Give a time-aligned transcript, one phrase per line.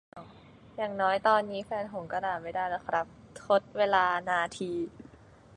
[0.77, 3.05] อย่างน้อยตอนนี้แฟนหงส์ก็ด่าไม่ได้แล้วครับ
[3.45, 4.71] ทดเวลา นาที